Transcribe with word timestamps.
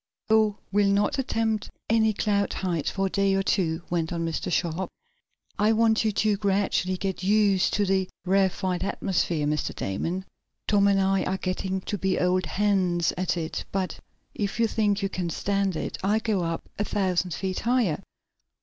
"Oh, 0.31 0.57
we'll 0.71 0.89
not 0.89 1.19
attempt 1.19 1.69
any 1.87 2.11
cloud 2.11 2.53
heights 2.53 2.89
for 2.89 3.05
a 3.05 3.09
day 3.11 3.35
or 3.35 3.43
two," 3.43 3.83
went 3.91 4.11
on 4.11 4.25
Mr. 4.25 4.51
Sharp. 4.51 4.89
"I 5.59 5.73
want 5.73 6.03
you, 6.03 6.11
to 6.11 6.37
gradually 6.37 6.97
get 6.97 7.21
used 7.21 7.75
to 7.75 7.85
the 7.85 8.09
rarefied 8.25 8.83
atmosphere, 8.83 9.45
Mr. 9.45 9.75
Damon. 9.75 10.25
Tom 10.67 10.87
and 10.87 10.99
I 10.99 11.23
are 11.25 11.37
getting 11.37 11.81
to 11.81 11.99
be 11.99 12.17
old 12.19 12.47
hands 12.47 13.13
at 13.15 13.37
it. 13.37 13.63
But, 13.71 13.99
if 14.33 14.59
you 14.59 14.65
think 14.65 15.03
you 15.03 15.07
can 15.09 15.29
stand 15.29 15.75
it, 15.75 15.99
I'll 16.03 16.19
go 16.19 16.41
up 16.41 16.67
about 16.79 16.81
a 16.83 16.85
thousand 16.89 17.35
feet 17.35 17.59
higher." 17.59 18.01